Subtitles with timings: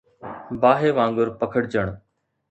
[0.61, 1.87] باهه وانگر پکڙجڻ